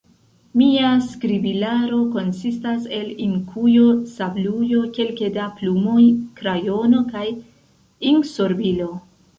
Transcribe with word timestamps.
Mia 0.59 0.93
skribilaro 1.07 1.99
konsistas 2.15 2.87
el 3.01 3.11
inkujo, 3.27 3.85
sablujo, 4.15 4.83
kelke 4.97 5.31
da 5.37 5.47
plumoj, 5.61 6.09
krajono 6.43 7.05
kaj 7.15 7.29
inksorbilo. 8.15 8.93